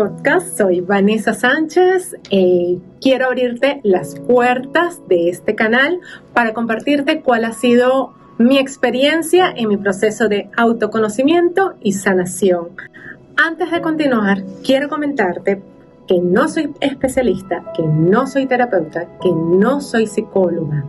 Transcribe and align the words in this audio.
Podcast, 0.00 0.56
soy 0.56 0.80
Vanessa 0.80 1.34
Sánchez. 1.34 2.16
Eh, 2.30 2.78
quiero 3.02 3.26
abrirte 3.26 3.82
las 3.84 4.18
puertas 4.18 5.06
de 5.08 5.28
este 5.28 5.54
canal 5.54 6.00
para 6.32 6.54
compartirte 6.54 7.20
cuál 7.20 7.44
ha 7.44 7.52
sido 7.52 8.14
mi 8.38 8.56
experiencia 8.56 9.52
en 9.54 9.68
mi 9.68 9.76
proceso 9.76 10.26
de 10.28 10.48
autoconocimiento 10.56 11.74
y 11.82 11.92
sanación. 11.92 12.68
Antes 13.36 13.70
de 13.70 13.82
continuar, 13.82 14.42
quiero 14.64 14.88
comentarte 14.88 15.60
que 16.08 16.18
no 16.18 16.48
soy 16.48 16.72
especialista, 16.80 17.70
que 17.76 17.82
no 17.82 18.26
soy 18.26 18.46
terapeuta, 18.46 19.06
que 19.20 19.30
no 19.30 19.82
soy 19.82 20.06
psicóloga. 20.06 20.86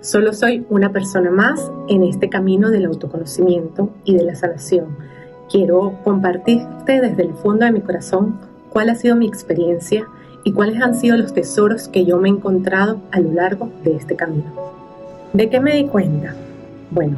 Solo 0.00 0.32
soy 0.32 0.64
una 0.70 0.92
persona 0.92 1.32
más 1.32 1.72
en 1.88 2.04
este 2.04 2.28
camino 2.28 2.70
del 2.70 2.84
autoconocimiento 2.84 3.90
y 4.04 4.14
de 4.14 4.22
la 4.22 4.36
sanación 4.36 5.17
quiero 5.50 5.94
compartirte 6.04 7.00
desde 7.00 7.22
el 7.22 7.34
fondo 7.34 7.64
de 7.64 7.72
mi 7.72 7.80
corazón 7.80 8.38
cuál 8.70 8.90
ha 8.90 8.94
sido 8.94 9.16
mi 9.16 9.26
experiencia 9.26 10.06
y 10.44 10.52
cuáles 10.52 10.80
han 10.80 10.94
sido 10.94 11.16
los 11.16 11.34
tesoros 11.34 11.88
que 11.88 12.04
yo 12.04 12.18
me 12.18 12.28
he 12.28 12.32
encontrado 12.32 12.98
a 13.10 13.20
lo 13.20 13.32
largo 13.32 13.70
de 13.84 13.96
este 13.96 14.16
camino. 14.16 14.52
¿De 15.32 15.50
qué 15.50 15.60
me 15.60 15.74
di 15.74 15.84
cuenta? 15.84 16.34
Bueno, 16.90 17.16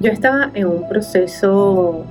yo 0.00 0.10
estaba 0.10 0.50
en 0.54 0.66
un 0.66 0.88
proceso 0.88 2.04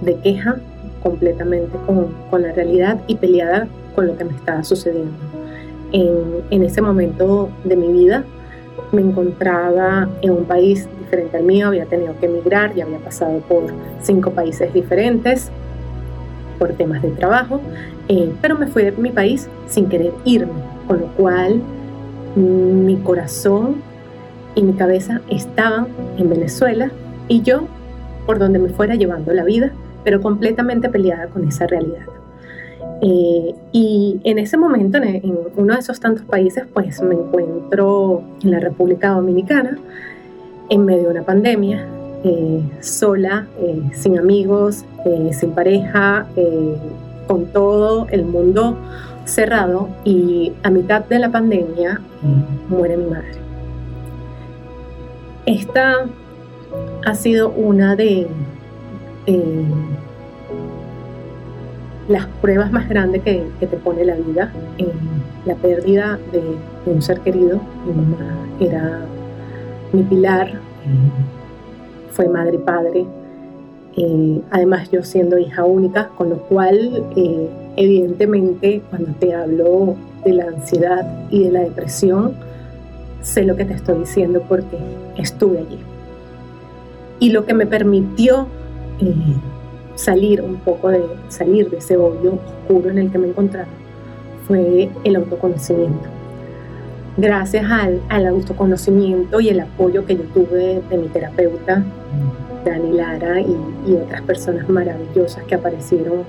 de 0.00 0.16
queja 0.16 0.56
completamente 1.02 1.76
con, 1.86 2.42
la 2.42 2.52
realidad 2.52 3.00
y 3.06 3.16
peleada 3.16 3.68
con 3.94 4.06
lo 4.06 4.16
que 4.16 4.24
me 4.24 4.34
estaba 4.34 4.64
sucediendo. 4.64 5.12
En, 5.92 6.42
en 6.50 6.62
ese 6.62 6.80
momento 6.80 7.50
de 7.64 7.76
mi 7.76 7.88
vida 7.92 8.24
me 8.92 9.02
encontraba 9.02 10.08
en 10.22 10.30
un 10.30 10.44
país 10.44 10.88
diferente 10.98 11.36
al 11.36 11.44
mío, 11.44 11.68
había 11.68 11.86
tenido 11.86 12.18
que 12.18 12.26
emigrar, 12.26 12.76
y 12.76 12.80
había 12.80 12.98
pasado 12.98 13.38
por 13.40 13.64
cinco 14.02 14.30
países 14.30 14.72
diferentes 14.72 15.50
por 16.58 16.72
temas 16.74 17.00
de 17.00 17.10
trabajo, 17.10 17.60
eh, 18.08 18.30
pero 18.42 18.56
me 18.56 18.66
fui 18.66 18.82
de 18.82 18.92
mi 18.92 19.10
país 19.10 19.48
sin 19.66 19.88
querer 19.88 20.12
irme, 20.24 20.52
con 20.86 21.00
lo 21.00 21.06
cual 21.14 21.62
mi 22.36 22.96
corazón 22.98 23.76
y 24.54 24.62
mi 24.62 24.74
cabeza 24.74 25.20
estaban 25.30 25.88
en 26.18 26.28
Venezuela 26.28 26.90
y 27.28 27.42
yo 27.42 27.66
por 28.26 28.38
donde 28.38 28.58
me 28.58 28.68
fuera 28.68 28.94
llevando 28.94 29.32
la 29.32 29.42
vida, 29.42 29.72
pero 30.04 30.20
completamente 30.20 30.88
peleada 30.88 31.28
con 31.28 31.48
esa 31.48 31.66
realidad. 31.66 32.06
Eh, 33.02 33.54
y 33.72 34.20
en 34.24 34.38
ese 34.38 34.56
momento, 34.56 34.98
en, 34.98 35.38
uno 35.56 35.74
de 35.74 35.80
esos 35.80 36.00
tantos 36.00 36.24
países, 36.26 36.64
pues 36.72 37.00
me 37.02 37.14
encuentro 37.14 38.22
en 38.42 38.50
la 38.50 38.60
República 38.60 39.10
Dominicana, 39.10 39.78
en 40.68 40.84
medio 40.84 41.04
de 41.04 41.08
una 41.08 41.22
pandemia, 41.22 41.86
eh, 42.24 42.62
sola, 42.80 43.46
eh, 43.58 43.80
sin 43.94 44.18
amigos, 44.18 44.84
sin 45.32 45.52
pareja, 45.52 46.26
con 47.26 47.46
todo 47.46 48.06
el 48.10 48.24
mundo 48.24 48.76
cerrado 49.24 49.88
y 50.04 50.52
a 50.62 50.70
mitad 50.70 51.04
de 51.04 51.18
la 51.18 51.30
pandemia 51.30 52.00
muere 52.68 52.98
mi 52.98 53.06
madre. 53.08 53.38
Esta 55.46 56.06
ha 57.06 57.14
sido 57.14 57.48
una 57.50 57.96
de 57.96 58.26
las 62.10 62.26
pruebas 62.42 62.72
más 62.72 62.88
grandes 62.88 63.22
que, 63.22 63.46
te 63.60 63.76
pone 63.76 64.04
la 64.04 64.16
vida, 64.16 64.52
la 65.46 65.54
pérdida 65.54 66.18
de, 66.32 66.42
un 66.90 67.00
ser 67.00 67.20
querido. 67.20 67.60
Mi 67.86 67.92
mamá 67.92 68.46
era 68.58 69.00
mi 69.92 70.02
pilar, 70.02 70.52
fue 72.10 72.28
madre 72.28 72.56
y 72.56 72.58
padre. 72.58 73.06
Eh, 73.96 74.40
además 74.50 74.90
yo 74.90 75.04
siendo 75.04 75.38
hija 75.38 75.64
única, 75.64 76.08
con 76.16 76.30
lo 76.30 76.38
cual 76.38 77.04
eh, 77.16 77.48
evidentemente 77.76 78.82
cuando 78.90 79.12
te 79.20 79.32
hablo 79.32 79.94
de 80.24 80.32
la 80.32 80.44
ansiedad 80.46 81.28
y 81.30 81.44
de 81.44 81.52
la 81.52 81.60
depresión, 81.60 82.34
sé 83.22 83.44
lo 83.44 83.54
que 83.54 83.64
te 83.64 83.74
estoy 83.74 84.00
diciendo 84.00 84.42
porque 84.48 84.78
estuve 85.16 85.58
allí. 85.58 85.78
Y 87.20 87.30
lo 87.30 87.44
que 87.44 87.54
me 87.54 87.66
permitió 87.66 88.48
eh, 89.00 89.14
salir 89.94 90.40
un 90.42 90.56
poco 90.56 90.88
de, 90.88 91.04
salir 91.28 91.70
de 91.70 91.78
ese 91.78 91.96
hoyo 91.96 92.34
oscuro 92.34 92.90
en 92.90 92.98
el 92.98 93.10
que 93.10 93.18
me 93.18 93.28
encontraba 93.28 93.68
fue 94.46 94.90
el 95.04 95.16
autoconocimiento. 95.16 96.08
Gracias 97.16 97.70
al, 97.70 98.00
al 98.08 98.26
autoconocimiento 98.26 99.40
y 99.40 99.48
el 99.48 99.60
apoyo 99.60 100.06
que 100.06 100.16
yo 100.16 100.22
tuve 100.34 100.82
de 100.88 100.98
mi 100.98 101.08
terapeuta, 101.08 101.84
Dani 102.64 102.92
Lara, 102.92 103.40
y, 103.40 103.94
otras 103.94 104.22
personas 104.22 104.68
maravillosas 104.68 105.44
que 105.44 105.54
aparecieron 105.54 106.24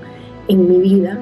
en 0.48 0.68
mi 0.68 0.78
vida, 0.78 1.18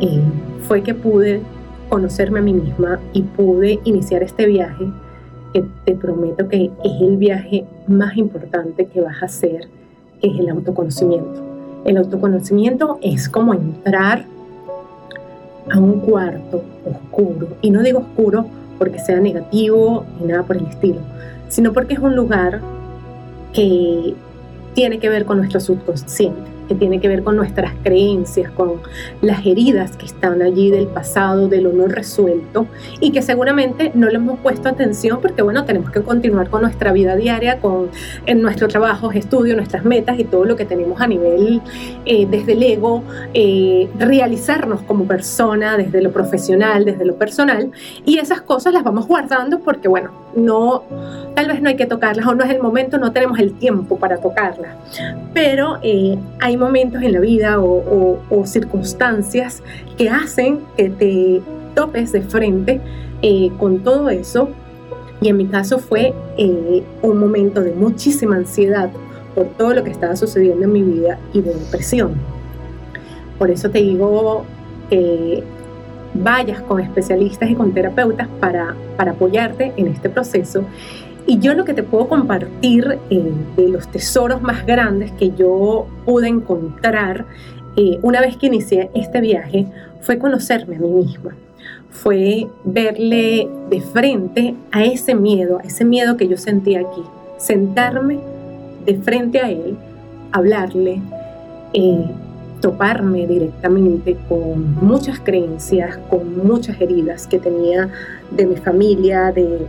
eh, 0.00 0.20
fue 0.62 0.82
que 0.82 0.94
pude 0.94 1.40
conocerme 1.88 2.40
a 2.40 2.42
mí 2.42 2.52
misma 2.52 2.98
y 3.12 3.22
pude 3.22 3.78
iniciar 3.84 4.22
este 4.22 4.46
viaje 4.46 4.86
que 5.52 5.64
te 5.84 5.94
prometo 5.94 6.48
que 6.48 6.70
es 6.82 7.00
el 7.00 7.16
viaje 7.16 7.64
más 7.86 8.16
importante 8.16 8.86
que 8.86 9.00
vas 9.00 9.22
a 9.22 9.26
hacer, 9.26 9.68
que 10.20 10.28
es 10.28 10.38
el 10.40 10.48
autoconocimiento. 10.48 11.53
El 11.84 11.98
autoconocimiento 11.98 12.98
es 13.02 13.28
como 13.28 13.54
entrar 13.54 14.24
a 15.70 15.78
un 15.78 16.00
cuarto 16.00 16.62
oscuro. 16.84 17.48
Y 17.60 17.70
no 17.70 17.82
digo 17.82 18.00
oscuro 18.00 18.46
porque 18.78 18.98
sea 18.98 19.20
negativo 19.20 20.04
ni 20.20 20.26
nada 20.26 20.42
por 20.42 20.56
el 20.56 20.66
estilo, 20.66 21.00
sino 21.48 21.72
porque 21.72 21.94
es 21.94 22.00
un 22.00 22.16
lugar 22.16 22.60
que 23.52 24.14
tiene 24.74 24.98
que 24.98 25.08
ver 25.08 25.24
con 25.24 25.38
nuestro 25.38 25.60
subconsciente 25.60 26.53
que 26.68 26.74
tiene 26.74 27.00
que 27.00 27.08
ver 27.08 27.22
con 27.22 27.36
nuestras 27.36 27.72
creencias, 27.82 28.50
con 28.50 28.80
las 29.20 29.44
heridas 29.46 29.96
que 29.96 30.06
están 30.06 30.42
allí 30.42 30.70
del 30.70 30.86
pasado, 30.86 31.48
de 31.48 31.60
lo 31.60 31.72
no 31.72 31.86
resuelto 31.86 32.66
y 33.00 33.12
que 33.12 33.22
seguramente 33.22 33.92
no 33.94 34.08
le 34.08 34.16
hemos 34.16 34.38
puesto 34.40 34.68
atención 34.68 35.20
porque 35.20 35.42
bueno, 35.42 35.64
tenemos 35.64 35.90
que 35.90 36.02
continuar 36.02 36.50
con 36.50 36.62
nuestra 36.62 36.92
vida 36.92 37.16
diaria, 37.16 37.60
con 37.60 37.88
en 38.26 38.42
nuestro 38.42 38.68
trabajo, 38.68 39.12
estudio, 39.12 39.56
nuestras 39.56 39.84
metas 39.84 40.18
y 40.18 40.24
todo 40.24 40.44
lo 40.44 40.56
que 40.56 40.64
tenemos 40.64 41.00
a 41.00 41.06
nivel 41.06 41.60
eh, 42.04 42.26
desde 42.30 42.52
el 42.52 42.62
ego, 42.62 43.02
eh, 43.32 43.88
realizarnos 43.98 44.82
como 44.82 45.06
persona, 45.06 45.76
desde 45.76 46.02
lo 46.02 46.12
profesional, 46.12 46.84
desde 46.84 47.04
lo 47.04 47.16
personal 47.16 47.70
y 48.04 48.18
esas 48.18 48.42
cosas 48.42 48.72
las 48.72 48.84
vamos 48.84 49.06
guardando 49.06 49.60
porque 49.60 49.88
bueno, 49.88 50.23
no, 50.36 50.82
tal 51.34 51.48
vez 51.48 51.62
no 51.62 51.68
hay 51.68 51.76
que 51.76 51.86
tocarlas 51.86 52.26
o 52.26 52.34
no 52.34 52.44
es 52.44 52.50
el 52.50 52.60
momento, 52.60 52.98
no 52.98 53.12
tenemos 53.12 53.38
el 53.38 53.52
tiempo 53.54 53.98
para 53.98 54.18
tocarlas, 54.18 54.76
pero 55.32 55.78
eh, 55.82 56.18
hay 56.40 56.56
momentos 56.56 57.02
en 57.02 57.12
la 57.12 57.20
vida 57.20 57.60
o, 57.60 58.18
circunstancias 58.44 59.62
que 59.96 60.10
hacen 60.10 60.60
que 60.76 60.90
te 60.90 61.42
topes 61.74 62.12
de 62.12 62.22
frente 62.22 62.80
eh, 63.22 63.50
con 63.58 63.78
todo 63.78 64.10
eso. 64.10 64.50
Y 65.20 65.28
en 65.28 65.38
mi 65.38 65.46
caso 65.46 65.78
fue 65.78 66.12
eh, 66.36 66.82
un 67.00 67.18
momento 67.18 67.62
de 67.62 67.72
muchísima 67.72 68.36
ansiedad 68.36 68.90
por 69.34 69.46
todo 69.56 69.72
lo 69.72 69.82
que 69.82 69.90
estaba 69.90 70.14
sucediendo 70.16 70.64
en 70.64 70.72
mi 70.72 70.82
vida 70.82 71.18
y 71.32 71.40
de 71.40 71.54
depresión. 71.54 72.14
Por 73.38 73.50
eso 73.50 73.70
te 73.70 73.78
digo 73.78 74.44
que 74.90 75.42
vayas 76.14 76.60
con 76.62 76.80
especialistas 76.80 77.50
y 77.50 77.54
con 77.54 77.72
terapeutas 77.72 78.28
para, 78.40 78.74
para 78.96 79.12
apoyarte 79.12 79.72
en 79.76 79.88
este 79.88 80.08
proceso 80.08 80.64
y 81.26 81.38
yo 81.38 81.54
lo 81.54 81.64
que 81.64 81.74
te 81.74 81.82
puedo 81.82 82.08
compartir 82.08 82.98
eh, 83.10 83.32
de 83.56 83.68
los 83.68 83.88
tesoros 83.88 84.42
más 84.42 84.66
grandes 84.66 85.10
que 85.12 85.30
yo 85.30 85.86
pude 86.04 86.28
encontrar 86.28 87.24
eh, 87.76 87.98
una 88.02 88.20
vez 88.20 88.36
que 88.36 88.46
inicié 88.46 88.90
este 88.94 89.20
viaje 89.20 89.66
fue 90.00 90.18
conocerme 90.18 90.76
a 90.76 90.80
mí 90.80 90.88
misma. 90.88 91.34
Fue 91.90 92.46
verle 92.64 93.48
de 93.70 93.80
frente 93.80 94.54
a 94.70 94.84
ese 94.84 95.14
miedo, 95.14 95.58
a 95.58 95.62
ese 95.62 95.84
miedo 95.84 96.16
que 96.16 96.28
yo 96.28 96.36
sentía 96.36 96.80
aquí. 96.80 97.02
Sentarme 97.38 98.18
de 98.84 98.96
frente 98.96 99.40
a 99.40 99.50
él, 99.50 99.76
hablarle, 100.30 101.00
eh, 101.72 102.04
toparme 102.64 103.26
directamente 103.26 104.16
con 104.26 104.74
muchas 104.76 105.20
creencias, 105.20 105.98
con 106.08 106.46
muchas 106.46 106.80
heridas 106.80 107.26
que 107.26 107.38
tenía 107.38 107.90
de 108.30 108.46
mi 108.46 108.56
familia, 108.56 109.32
de 109.32 109.66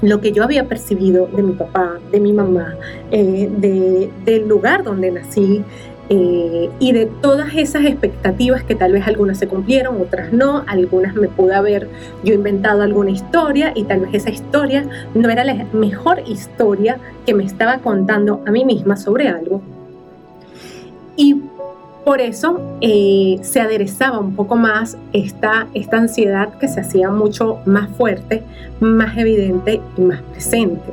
lo 0.00 0.22
que 0.22 0.32
yo 0.32 0.42
había 0.42 0.66
percibido 0.66 1.26
de 1.26 1.42
mi 1.42 1.52
papá, 1.52 1.98
de 2.10 2.18
mi 2.18 2.32
mamá, 2.32 2.74
eh, 3.10 4.08
del 4.24 4.48
lugar 4.48 4.82
donde 4.82 5.10
nací 5.10 5.62
eh, 6.08 6.70
y 6.78 6.92
de 6.92 7.04
todas 7.20 7.54
esas 7.54 7.84
expectativas 7.84 8.64
que 8.64 8.74
tal 8.74 8.92
vez 8.92 9.06
algunas 9.06 9.36
se 9.36 9.46
cumplieron, 9.46 10.00
otras 10.00 10.32
no, 10.32 10.64
algunas 10.66 11.14
me 11.16 11.28
pude 11.28 11.54
haber 11.54 11.86
yo 12.24 12.32
inventado 12.32 12.80
alguna 12.80 13.10
historia 13.10 13.72
y 13.74 13.84
tal 13.84 14.00
vez 14.00 14.14
esa 14.14 14.30
historia 14.30 14.86
no 15.14 15.28
era 15.28 15.44
la 15.44 15.66
mejor 15.74 16.22
historia 16.26 16.96
que 17.26 17.34
me 17.34 17.44
estaba 17.44 17.76
contando 17.80 18.40
a 18.46 18.50
mí 18.50 18.64
misma 18.64 18.96
sobre 18.96 19.28
algo. 19.28 19.60
Y 21.18 21.42
por 22.06 22.20
eso 22.20 22.60
eh, 22.82 23.40
se 23.42 23.60
aderezaba 23.60 24.20
un 24.20 24.36
poco 24.36 24.54
más 24.54 24.96
esta, 25.12 25.66
esta 25.74 25.96
ansiedad 25.96 26.56
que 26.60 26.68
se 26.68 26.78
hacía 26.78 27.10
mucho 27.10 27.58
más 27.66 27.90
fuerte, 27.96 28.44
más 28.78 29.18
evidente 29.18 29.80
y 29.96 30.00
más 30.02 30.22
presente. 30.22 30.92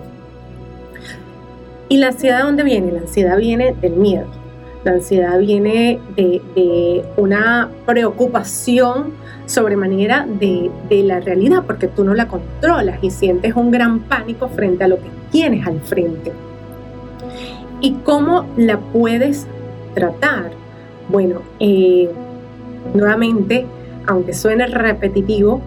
¿Y 1.88 1.98
la 1.98 2.07
ansiedad 2.07 2.39
de 2.39 2.44
dónde 2.45 2.63
viene? 2.63 2.94
La 2.94 3.01
ansiedad 3.01 3.38
viene 3.38 3.75
del 3.80 3.94
miedo. 3.94 4.25
La 4.83 4.94
ansiedad 4.94 5.38
viene 5.38 6.00
de, 6.15 7.06
una 7.16 7.69
preocupación 7.86 9.13
sobremanera 9.45 10.25
de 10.25 10.71
la 11.04 11.19
realidad, 11.19 11.62
porque 11.68 11.88
tú 11.88 12.04
no 12.04 12.16
la 12.16 12.27
controlas 12.27 12.98
y 13.04 13.12
sientes 13.12 13.56
un 13.56 13.69
gran 13.69 14.00
pánico 14.00 14.50
frente 14.50 14.83
a 14.83 14.88
lo 14.88 14.95
que 14.95 15.12
tienes 15.31 15.68
al 15.68 15.80
frente. 15.81 16.31
¿Y 17.81 17.92
cómo 18.04 18.48
la 18.57 18.80
puedes 18.80 19.45
tratar? 19.94 20.62
Bueno, 21.10 21.42
eh, 21.60 22.10
nuevamente, 22.94 23.66
aunque 24.08 24.34
suene 24.34 24.68
repetitivo, 24.68 25.62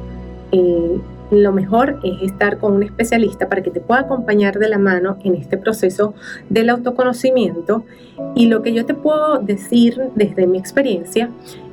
eh, 0.53 0.99
lo 1.31 1.53
mejor 1.53 1.99
es 2.05 2.23
estar 2.23 2.59
con 2.59 2.73
un 2.73 2.83
especialista 2.83 3.49
para 3.49 3.63
que 3.63 3.71
te 3.71 3.81
pueda 3.81 4.03
acompañar 4.03 4.59
de 4.59 4.69
la 4.69 4.79
mano 4.79 5.19
en 5.25 5.35
este 5.35 5.57
proceso 5.57 6.15
del 6.49 6.71
autoconocimiento. 6.71 7.85
Y 8.35 8.47
lo 8.47 8.63
que 8.63 8.73
yo 8.73 8.87
te 8.87 8.95
puedo 8.95 9.39
decir 9.39 10.01
desde 10.15 10.47
mi 10.47 10.59
experiencia 10.59 11.31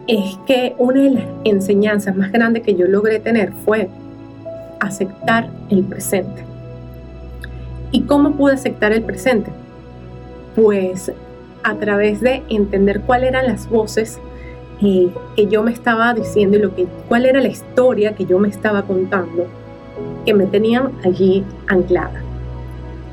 es 0.08 0.38
que 0.48 0.76
una 0.80 1.02
de 1.02 1.10
las 1.12 1.24
enseñanzas 1.44 2.16
más 2.16 2.32
grandes 2.32 2.64
que 2.64 2.76
yo 2.76 2.88
logré 2.88 3.20
tener 3.20 3.54
fue 3.64 3.90
aceptar 4.80 5.50
el 5.70 5.84
presente. 5.84 6.44
¿Y 7.92 8.02
cómo 8.02 8.32
pude 8.32 8.54
aceptar 8.54 8.92
el 8.92 9.04
presente? 9.04 9.52
Pues 10.56 11.12
a 11.64 11.76
través 11.76 12.22
de 12.22 12.44
entender 12.50 13.02
cuáles 13.02 13.30
eran 13.30 13.48
las 13.48 13.70
voces 13.70 14.20
que 15.36 15.48
yo 15.48 15.64
me 15.64 15.72
estaba 15.72 16.14
diciendo 16.14 16.58
y 16.58 16.62
lo 16.62 16.76
que, 16.76 16.88
cuál 17.08 17.26
era 17.26 17.40
la 17.40 17.48
historia 17.48 18.16
que 18.16 18.26
yo 18.26 18.38
me 18.38 18.50
estaba 18.50 18.84
contando, 18.84 19.48
que 20.26 20.34
me 20.34 20.46
tenían 20.46 20.92
allí 21.06 21.44
anclada, 21.68 22.22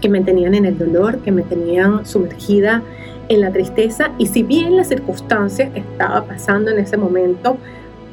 que 0.01 0.09
me 0.09 0.21
tenían 0.21 0.55
en 0.55 0.65
el 0.65 0.77
dolor, 0.77 1.19
que 1.19 1.31
me 1.31 1.43
tenían 1.43 2.05
sumergida 2.07 2.83
en 3.29 3.41
la 3.41 3.53
tristeza. 3.53 4.11
Y 4.19 4.27
si 4.27 4.43
bien 4.43 4.77
las 4.77 4.89
circunstancias 4.89 5.71
que 5.71 5.81
estaba 5.81 6.25
pasando 6.25 6.73
en 6.73 6.81
ese 6.81 6.97
momento, 6.97 7.57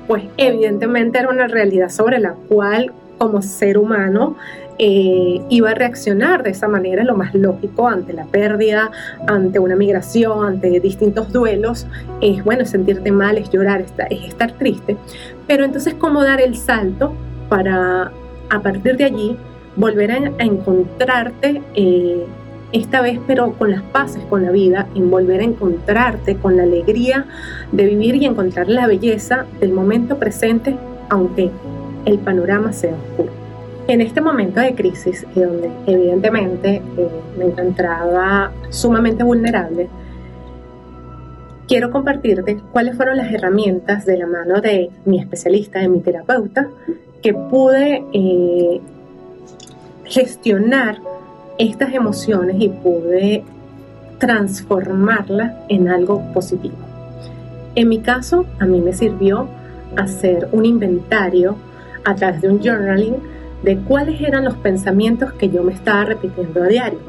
pues 0.08 0.24
evidentemente 0.38 1.18
era 1.18 1.30
una 1.30 1.48
realidad 1.48 1.90
sobre 1.90 2.20
la 2.20 2.34
cual 2.34 2.92
como 3.18 3.42
ser 3.42 3.80
humano 3.80 4.36
eh, 4.80 5.42
iba 5.50 5.72
a 5.72 5.74
reaccionar 5.74 6.44
de 6.44 6.52
esa 6.52 6.68
manera, 6.68 7.04
lo 7.04 7.16
más 7.16 7.34
lógico 7.34 7.88
ante 7.88 8.14
la 8.14 8.26
pérdida, 8.26 8.92
ante 9.28 9.60
una 9.60 9.76
migración, 9.76 10.46
ante 10.46 10.80
distintos 10.80 11.32
duelos, 11.32 11.88
es 12.22 12.44
bueno, 12.44 12.66
sentirte 12.66 13.12
mal, 13.12 13.38
es 13.38 13.50
llorar, 13.50 13.84
es 14.10 14.24
estar 14.24 14.52
triste, 14.54 14.98
pero 15.48 15.66
entonces 15.66 15.96
cómo 15.96 16.24
dar 16.24 16.42
el 16.42 16.56
salto 16.56 17.14
para 17.50 18.12
a 18.50 18.62
partir 18.62 18.98
de 18.98 19.06
allí 19.06 19.38
volver 19.76 20.12
a, 20.12 20.18
encontrarte 20.40 21.62
eh, 21.76 22.26
esta 22.72 23.02
vez 23.02 23.20
pero 23.28 23.54
con 23.54 23.72
las 23.72 23.82
paces 23.82 24.24
con 24.30 24.44
la 24.44 24.52
vida, 24.52 24.88
en 24.96 25.10
volver 25.10 25.42
a 25.42 25.44
encontrarte 25.44 26.36
con 26.36 26.58
la 26.58 26.64
alegría 26.64 27.26
de 27.72 27.86
vivir 27.86 28.16
y 28.16 28.26
encontrar 28.26 28.68
la 28.68 28.88
belleza 28.88 29.46
del 29.60 29.72
momento 29.72 30.18
presente, 30.18 30.76
aunque 31.10 31.50
el 32.06 32.20
panorama 32.20 32.74
sea 32.74 32.94
oscuro. 32.94 33.37
En 33.88 34.02
este 34.02 34.20
momento 34.20 34.60
de 34.60 34.76
crisis, 34.76 35.26
donde 35.34 35.72
evidentemente 35.86 36.82
eh, 36.98 37.10
me 37.38 37.46
encontraba 37.46 38.52
sumamente 38.70 39.24
vulnerable, 39.24 39.88
quiero 41.70 41.90
compartirte 41.90 42.60
cuáles 42.74 42.98
fueron 42.98 43.16
las 43.16 43.32
herramientas 43.32 44.06
de 44.06 44.18
la 44.18 44.28
mano 44.28 44.60
de 44.60 44.90
mi 45.06 45.20
especialista, 45.20 45.80
de 45.80 45.88
mi 45.88 46.02
terapeuta, 46.02 46.68
que 47.22 47.34
pude 47.34 48.04
eh, 48.12 48.82
gestionar 50.04 51.00
estas 51.58 51.94
emociones 51.94 52.58
y 52.60 52.68
pude 52.68 53.46
transformarlas 54.20 55.54
en 55.70 55.88
algo 55.88 56.22
positivo. 56.34 56.76
En 57.76 57.88
mi 57.88 58.00
caso, 58.00 58.46
a 58.60 58.66
mí 58.66 58.82
me 58.82 58.92
sirvió 58.92 59.48
hacer 59.96 60.50
un 60.52 60.66
inventario 60.66 61.56
a 62.04 62.16
través 62.16 62.42
de 62.42 62.50
un 62.50 62.60
journaling 62.62 63.37
de 63.64 63.78
cuáles 63.78 64.22
eran 64.22 64.46
los 64.46 64.56
pensamientos 64.56 65.34
que 65.34 65.50
yo 65.50 65.64
me 65.64 65.74
estaba 65.74 66.06
repitiendo 66.06 66.64
a 66.64 66.68
diario. 66.68 67.00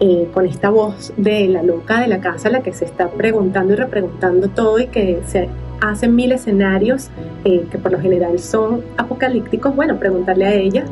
Eh, 0.00 0.28
con 0.34 0.44
esta 0.44 0.70
voz 0.70 1.12
de 1.16 1.46
la 1.46 1.62
loca 1.62 2.00
de 2.00 2.08
la 2.08 2.18
casa, 2.18 2.50
la 2.50 2.62
que 2.62 2.72
se 2.72 2.84
está 2.84 3.08
preguntando 3.10 3.74
y 3.74 3.76
repreguntando 3.76 4.48
todo 4.48 4.80
y 4.80 4.88
que 4.88 5.20
se 5.24 5.48
hacen 5.80 6.16
mil 6.16 6.32
escenarios 6.32 7.10
eh, 7.44 7.66
que 7.70 7.78
por 7.78 7.92
lo 7.92 8.00
general 8.00 8.40
son 8.40 8.82
apocalípticos, 8.96 9.74
bueno, 9.76 9.96
preguntarle 10.00 10.46
a 10.46 10.52
ella, 10.52 10.84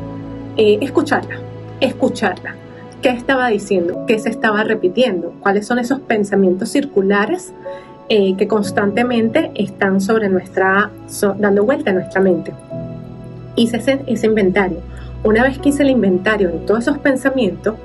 eh, 0.55 0.77
escucharla, 0.79 1.35
escucharla. 1.81 2.55
¿Qué 3.01 3.09
estaba 3.09 3.49
diciendo? 3.49 4.05
¿Qué 4.07 4.17
se 4.19 4.29
estaba 4.29 4.63
repitiendo? 4.63 5.33
¿Cuáles 5.41 5.67
son 5.67 5.79
esos 5.79 5.99
pensamientos 5.99 6.69
circulares 6.69 7.53
que 8.09 8.47
constantemente 8.47 9.51
están 9.55 9.99
sobre 9.99 10.29
nuestra, 10.29 10.91
dando 11.39 11.65
vuelta 11.65 11.91
a 11.91 11.93
nuestra 11.95 12.21
mente? 12.21 12.53
Hice 13.55 13.77
ese, 14.07 14.27
inventario. 14.27 14.79
Una 15.23 15.43
vez 15.43 15.59
que 15.59 15.69
hice 15.69 15.83
el 15.83 15.89
inventario 15.89 16.49
de 16.49 16.59
todos 16.59 16.81
esos 16.81 16.97
pensamientos, 16.97 17.75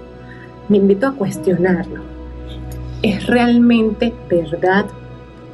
me 0.68 0.78
invito 0.78 1.06
a 1.06 1.12
cuestionarlo. 1.12 2.02
¿Es 3.02 3.26
realmente 3.26 4.12
verdad 4.28 4.86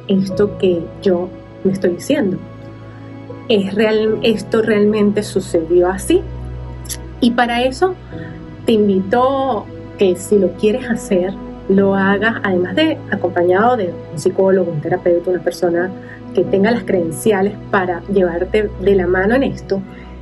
esto 0.07 0.57
que 0.57 0.83
yo 1.01 1.29
me 1.63 1.71
estoy 1.71 1.91
diciendo? 1.91 2.37
¿Es 3.47 3.73
real, 3.75 4.19
¿Esto 4.23 4.61
realmente 4.61 5.21
sucedió 5.21 5.89
así? 5.89 6.21
Y 7.21 7.31
para 7.31 7.63
eso 7.63 7.95
te 8.65 8.73
invito 8.73 9.65
que 9.97 10.15
si 10.15 10.39
lo 10.39 10.53
quieres 10.53 10.89
hacer, 10.89 11.33
lo 11.69 11.95
hagas 11.95 12.35
además 12.43 12.75
de 12.75 12.97
acompañado 13.11 13.77
de 13.77 13.93
un 14.11 14.19
psicólogo, 14.19 14.71
un 14.71 14.81
terapeuta, 14.81 15.31
una 15.31 15.41
persona 15.41 15.91
que 16.33 16.43
tenga 16.43 16.71
las 16.71 16.83
credenciales 16.83 17.53
para 17.71 18.01
llevarte 18.07 18.69
de 18.81 18.95
la 18.95 19.07
mano 19.07 19.35
en 19.35 19.43
esto 19.43 19.81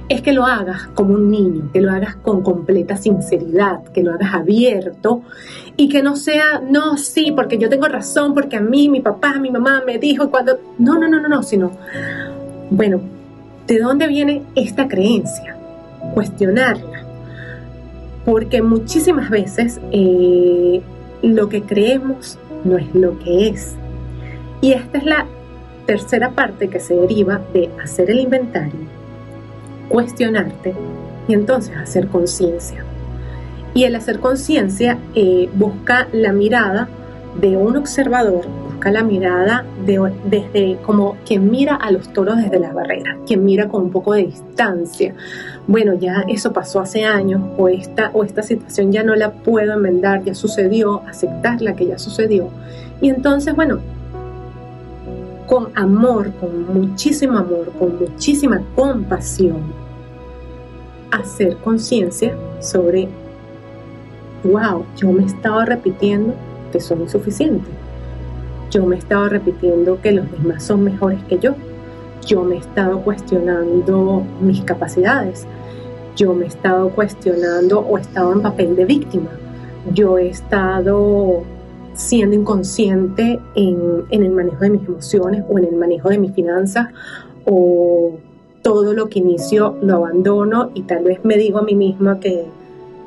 es 0.09 0.21
que 0.21 0.33
lo 0.33 0.45
hagas 0.45 0.88
como 0.94 1.13
un 1.13 1.31
niño, 1.31 1.69
que 1.71 1.81
lo 1.81 1.91
hagas 1.91 2.15
con 2.17 2.41
completa 2.44 2.97
sinceridad, 2.97 3.83
que 3.94 4.03
lo 4.03 4.13
hagas 4.13 4.33
abierto 4.33 5.21
y 5.77 5.89
que 5.89 6.03
no 6.03 6.15
sea, 6.15 6.62
no, 6.69 6.98
sí, 6.98 7.31
porque 7.31 7.57
yo 7.57 7.69
tengo 7.69 7.88
razón, 7.88 8.33
porque 8.33 8.57
a 8.57 8.62
mí, 8.62 8.89
mi 8.89 9.01
papá, 9.01 9.39
mi 9.39 9.50
mamá 9.50 9.81
me 9.86 9.98
dijo 9.98 10.29
cuando... 10.29 10.60
No, 10.77 11.00
no, 11.00 11.07
no, 11.07 11.22
no, 11.22 11.29
no, 11.29 11.43
sino, 11.43 11.72
bueno, 12.69 13.00
¿de 13.65 13.79
dónde 13.79 14.07
viene 14.07 14.43
esta 14.55 14.88
creencia? 14.88 15.55
Cuestionarla. 16.13 17.03
Porque 18.25 18.62
muchísimas 18.62 19.29
veces 19.29 19.79
eh, 19.91 20.81
lo 21.22 21.50
que 21.50 21.63
creemos 21.63 22.38
no 22.63 22.77
es 22.77 22.93
lo 22.93 23.17
que 23.19 23.48
es. 23.50 23.75
Y 24.62 24.74
esta 24.74 24.98
es 24.98 25.05
la 25.05 25.25
tercera 25.86 26.31
parte 26.31 26.69
que 26.69 26.79
se 26.79 26.95
deriva 26.95 27.41
de 27.53 27.69
hacer 27.81 28.10
el 28.10 28.22
inventario 28.22 28.92
cuestionarte 29.93 30.73
y 31.27 31.35
entonces 31.35 31.77
hacer 31.77 32.07
conciencia. 32.07 32.83
Y 33.75 33.83
el 33.83 33.95
hacer 33.95 34.19
conciencia 34.19 34.97
eh, 35.13 35.50
busca 35.53 36.07
la 36.12 36.33
mirada 36.33 36.89
de 37.39 37.57
un 37.57 37.77
observador, 37.77 38.47
busca 38.71 38.91
la 38.91 39.03
mirada 39.03 39.65
de, 39.85 40.01
desde 40.25 40.77
como 40.83 41.15
quien 41.27 41.51
mira 41.51 41.75
a 41.75 41.91
los 41.91 42.12
toros 42.12 42.38
desde 42.38 42.59
las 42.59 42.73
barreras, 42.73 43.17
quien 43.27 43.45
mira 43.45 43.67
con 43.67 43.83
un 43.83 43.91
poco 43.91 44.13
de 44.13 44.23
distancia. 44.23 45.13
Bueno, 45.67 45.93
ya 45.93 46.23
eso 46.27 46.53
pasó 46.53 46.79
hace 46.79 47.05
años 47.05 47.43
o 47.59 47.69
esta, 47.69 48.09
o 48.13 48.23
esta 48.23 48.41
situación 48.41 48.91
ya 48.91 49.03
no 49.03 49.13
la 49.13 49.31
puedo 49.31 49.73
enmendar, 49.73 50.23
ya 50.23 50.33
sucedió, 50.33 51.03
aceptar 51.07 51.62
la 51.62 51.75
que 51.75 51.85
ya 51.85 52.00
sucedió. 52.00 52.50
Y 53.00 53.09
entonces, 53.09 53.55
bueno, 53.55 53.79
con 55.53 55.69
amor, 55.75 56.31
con 56.39 56.74
muchísimo 56.74 57.38
amor, 57.38 57.72
con 57.77 58.00
muchísima 58.00 58.60
compasión, 58.75 59.62
hacer 61.12 61.57
conciencia 61.57 62.36
sobre, 62.60 63.07
wow, 64.43 64.83
yo 64.98 65.12
me 65.12 65.24
estaba 65.24 65.63
repitiendo 65.63 66.33
que 66.72 66.79
soy 66.79 67.01
insuficiente. 67.01 67.69
Yo 68.72 68.83
me 68.88 68.98
estaba 68.98 69.29
repitiendo 69.29 70.01
que 70.01 70.13
los 70.13 70.31
demás 70.31 70.63
son 70.63 70.86
mejores 70.86 71.24
que 71.25 71.38
yo. 71.38 71.53
Yo 72.25 72.43
me 72.43 72.55
he 72.55 72.57
estado 72.57 73.01
cuestionando 73.01 74.24
mis 74.41 74.63
capacidades. 74.63 75.45
Yo 76.15 76.33
me 76.33 76.45
he 76.45 76.48
estado 76.48 76.89
cuestionando 76.89 77.81
o 77.81 78.00
he 78.00 78.01
estado 78.01 78.33
en 78.33 78.41
papel 78.41 78.75
de 78.75 78.86
víctima. 78.86 79.29
Yo 79.93 80.17
he 80.17 80.29
estado 80.29 81.43
siendo 81.93 82.35
inconsciente 82.35 83.39
en, 83.55 84.05
el 84.09 84.29
manejo 84.31 84.59
de 84.59 84.69
mis 84.71 84.88
emociones 84.88 85.43
o 85.50 85.57
en 85.57 85.65
el 85.65 85.75
manejo 85.75 86.09
de 86.09 86.17
mis 86.17 86.33
finanzas 86.33 86.88
o 87.45 88.17
todo 88.62 88.93
lo 88.93 89.09
que 89.09 89.19
inicio 89.19 89.77
lo 89.81 89.97
abandono 89.97 90.71
y 90.73 90.83
tal 90.83 91.03
vez 91.03 91.23
me 91.23 91.38
digo 91.38 91.59
a 91.59 91.63
mí 91.63 91.75
misma 91.75 92.19
que 92.19 92.45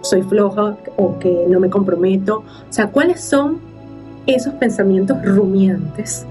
soy 0.02 0.22
floja 0.22 0.76
o 0.96 1.18
que 1.18 1.46
no 1.48 1.58
me 1.58 1.70
comprometo. 1.70 2.38
O 2.38 2.72
sea, 2.72 2.90
¿cuáles 2.90 3.20
son 3.20 3.58
esos 4.26 4.54
pensamientos 4.54 5.24
rumiantes 5.24 6.26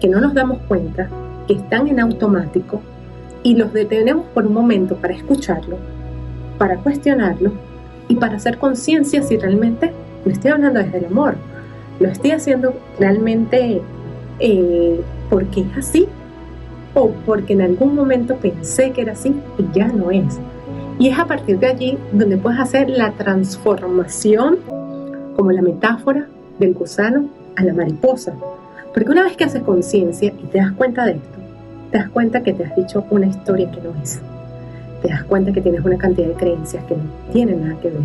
que 0.00 0.08
no 0.08 0.20
nos 0.20 0.34
damos 0.34 0.58
cuenta, 0.68 1.08
que 1.46 1.54
están 1.54 1.88
en 1.88 2.00
automático 2.00 2.80
y 3.42 3.56
los 3.56 3.72
detenemos 3.72 4.26
por 4.32 4.46
un 4.46 4.54
momento 4.54 4.96
para 4.96 5.14
escucharlo, 5.14 5.76
para 6.58 6.76
cuestionarlo 6.76 7.52
y 8.08 8.14
para 8.14 8.36
hacer 8.36 8.58
conciencia 8.58 9.22
si 9.22 9.36
realmente 9.36 9.92
me 10.24 10.32
estoy 10.32 10.52
hablando 10.52 10.80
desde 10.80 10.98
el 10.98 11.06
amor? 11.06 11.34
Lo 12.00 12.08
estoy 12.08 12.32
haciendo 12.32 12.74
realmente 12.98 13.80
eh, 14.40 15.00
porque 15.28 15.60
es 15.60 15.76
así 15.76 16.08
o 16.94 17.10
porque 17.24 17.52
en 17.52 17.60
algún 17.60 17.94
momento 17.94 18.36
pensé 18.36 18.90
que 18.90 19.02
era 19.02 19.12
así 19.12 19.36
y 19.58 19.78
ya 19.78 19.86
no 19.88 20.10
es. 20.10 20.40
Y 20.98 21.08
es 21.08 21.18
a 21.18 21.26
partir 21.26 21.58
de 21.58 21.68
allí 21.68 21.98
donde 22.12 22.36
puedes 22.36 22.58
hacer 22.58 22.90
la 22.90 23.12
transformación, 23.12 24.58
como 25.36 25.52
la 25.52 25.62
metáfora 25.62 26.26
del 26.58 26.74
gusano 26.74 27.28
a 27.56 27.64
la 27.64 27.72
mariposa. 27.72 28.34
Porque 28.92 29.10
una 29.10 29.22
vez 29.22 29.36
que 29.36 29.44
haces 29.44 29.62
conciencia 29.62 30.32
y 30.42 30.46
te 30.46 30.58
das 30.58 30.72
cuenta 30.72 31.04
de 31.04 31.12
esto, 31.12 31.38
te 31.90 31.98
das 31.98 32.10
cuenta 32.10 32.42
que 32.42 32.52
te 32.52 32.64
has 32.64 32.74
dicho 32.76 33.04
una 33.10 33.26
historia 33.26 33.70
que 33.70 33.80
no 33.80 33.90
es. 34.02 34.20
Te 35.02 35.08
das 35.08 35.22
cuenta 35.24 35.52
que 35.52 35.60
tienes 35.60 35.84
una 35.84 35.96
cantidad 35.96 36.28
de 36.28 36.34
creencias 36.34 36.84
que 36.84 36.96
no 36.96 37.04
tienen 37.32 37.62
nada 37.62 37.80
que 37.80 37.90
ver. 37.90 38.02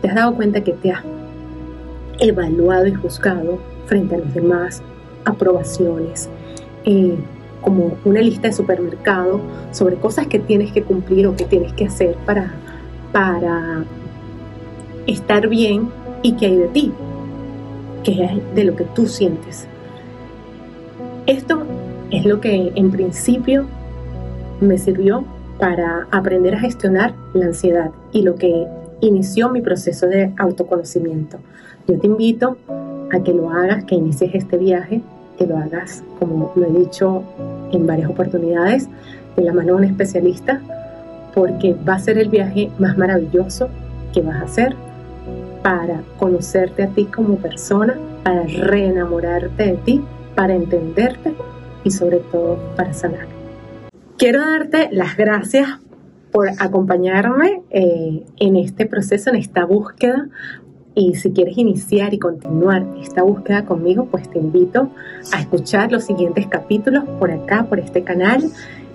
Te 0.00 0.08
has 0.08 0.14
dado 0.14 0.34
cuenta 0.34 0.62
que 0.62 0.72
te 0.72 0.92
has 0.92 1.02
evaluado 2.18 2.86
y 2.86 2.94
juzgado 2.94 3.58
frente 3.86 4.16
a 4.16 4.18
los 4.18 4.34
demás, 4.34 4.82
aprobaciones, 5.24 6.28
eh, 6.84 7.16
como 7.60 7.96
una 8.04 8.20
lista 8.20 8.48
de 8.48 8.54
supermercado 8.54 9.40
sobre 9.72 9.96
cosas 9.96 10.26
que 10.26 10.38
tienes 10.38 10.72
que 10.72 10.82
cumplir 10.82 11.26
o 11.26 11.36
que 11.36 11.44
tienes 11.44 11.72
que 11.72 11.86
hacer 11.86 12.16
para, 12.24 12.52
para 13.12 13.84
estar 15.06 15.48
bien 15.48 15.90
y 16.22 16.32
que 16.32 16.46
hay 16.46 16.56
de 16.56 16.68
ti, 16.68 16.92
que 18.04 18.24
es 18.24 18.54
de 18.54 18.64
lo 18.64 18.76
que 18.76 18.84
tú 18.84 19.06
sientes. 19.06 19.66
Esto 21.26 21.62
es 22.10 22.24
lo 22.24 22.40
que 22.40 22.72
en 22.74 22.90
principio 22.90 23.66
me 24.60 24.78
sirvió 24.78 25.24
para 25.58 26.06
aprender 26.10 26.54
a 26.54 26.60
gestionar 26.60 27.14
la 27.34 27.46
ansiedad 27.46 27.90
y 28.12 28.22
lo 28.22 28.36
que 28.36 28.66
inició 29.00 29.48
mi 29.50 29.60
proceso 29.60 30.06
de 30.06 30.32
autoconocimiento. 30.38 31.38
Yo 31.86 31.98
te 31.98 32.06
invito 32.06 32.56
a 33.10 33.20
que 33.20 33.32
lo 33.32 33.50
hagas, 33.50 33.84
que 33.84 33.94
inicies 33.94 34.34
este 34.34 34.58
viaje, 34.58 35.00
que 35.38 35.46
lo 35.46 35.56
hagas, 35.56 36.02
como 36.18 36.52
lo 36.56 36.66
he 36.66 36.72
dicho 36.72 37.22
en 37.72 37.86
varias 37.86 38.10
oportunidades, 38.10 38.88
de 39.36 39.42
la 39.42 39.52
mano 39.52 39.68
de 39.68 39.72
un 39.74 39.84
especialista, 39.84 40.60
porque 41.34 41.74
va 41.88 41.94
a 41.94 41.98
ser 41.98 42.18
el 42.18 42.28
viaje 42.28 42.70
más 42.78 42.98
maravilloso 42.98 43.68
que 44.12 44.22
vas 44.22 44.36
a 44.36 44.44
hacer 44.44 44.74
para 45.62 46.02
conocerte 46.18 46.82
a 46.82 46.88
ti 46.88 47.04
como 47.04 47.36
persona, 47.36 47.96
para 48.24 48.42
reenamorarte 48.42 49.64
de 49.64 49.76
ti, 49.76 50.04
para 50.34 50.54
entenderte 50.54 51.34
y 51.84 51.90
sobre 51.90 52.18
todo 52.18 52.58
para 52.76 52.92
sanar. 52.92 53.26
Quiero 54.16 54.40
darte 54.40 54.88
las 54.90 55.16
gracias 55.16 55.78
por 56.32 56.48
acompañarme 56.58 57.62
eh, 57.70 58.24
en 58.38 58.56
este 58.56 58.86
proceso, 58.86 59.30
en 59.30 59.36
esta 59.36 59.64
búsqueda. 59.64 60.28
Y 60.94 61.14
si 61.14 61.30
quieres 61.30 61.56
iniciar 61.56 62.12
y 62.12 62.18
continuar 62.18 62.84
esta 63.00 63.22
búsqueda 63.22 63.64
conmigo, 63.64 64.06
pues 64.10 64.28
te 64.28 64.38
invito 64.38 64.90
a 65.32 65.40
escuchar 65.40 65.92
los 65.92 66.04
siguientes 66.04 66.46
capítulos 66.48 67.04
por 67.18 67.30
acá, 67.30 67.66
por 67.68 67.78
este 67.78 68.02
canal, 68.02 68.42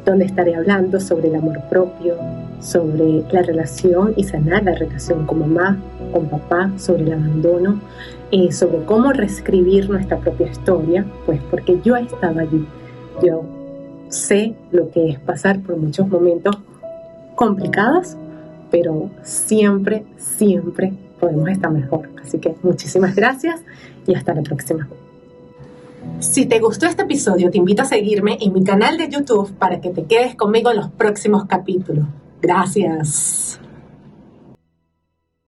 donde 0.05 0.25
estaré 0.25 0.55
hablando 0.55 0.99
sobre 0.99 1.29
el 1.29 1.35
amor 1.35 1.61
propio, 1.69 2.17
sobre 2.59 3.23
la 3.31 3.41
relación 3.41 4.13
y 4.17 4.25
sanar 4.25 4.63
la 4.63 4.73
relación 4.73 5.25
con 5.25 5.39
mamá, 5.39 5.77
con 6.11 6.27
papá, 6.27 6.71
sobre 6.77 7.03
el 7.03 7.13
abandono, 7.13 7.79
eh, 8.31 8.51
sobre 8.51 8.83
cómo 8.83 9.13
reescribir 9.13 9.89
nuestra 9.89 10.17
propia 10.17 10.47
historia, 10.47 11.05
pues 11.25 11.39
porque 11.49 11.79
yo 11.83 11.95
he 11.95 12.03
estado 12.03 12.39
allí. 12.39 12.65
Yo 13.23 13.45
sé 14.09 14.55
lo 14.71 14.89
que 14.89 15.09
es 15.09 15.19
pasar 15.19 15.61
por 15.61 15.77
muchos 15.77 16.07
momentos 16.07 16.57
complicados, 17.35 18.15
pero 18.71 19.09
siempre, 19.23 20.05
siempre 20.17 20.93
podemos 21.19 21.49
estar 21.49 21.71
mejor. 21.71 22.09
Así 22.21 22.39
que 22.39 22.55
muchísimas 22.63 23.15
gracias 23.15 23.61
y 24.07 24.15
hasta 24.15 24.33
la 24.33 24.41
próxima. 24.41 24.87
Si 26.19 26.45
te 26.45 26.59
gustó 26.59 26.85
este 26.85 27.03
episodio, 27.03 27.49
te 27.49 27.57
invito 27.57 27.81
a 27.81 27.85
seguirme 27.85 28.37
en 28.41 28.53
mi 28.53 28.63
canal 28.63 28.97
de 28.97 29.09
YouTube 29.09 29.53
para 29.53 29.79
que 29.81 29.89
te 29.89 30.03
quedes 30.05 30.35
conmigo 30.35 30.71
en 30.71 30.77
los 30.77 30.89
próximos 30.89 31.45
capítulos. 31.45 32.05
Gracias. 32.41 33.59